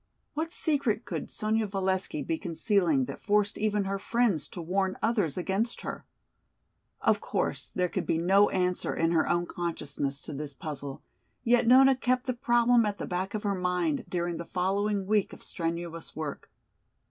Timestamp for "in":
8.95-9.11